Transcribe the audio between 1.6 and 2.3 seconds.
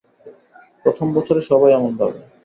এমন ভাবে।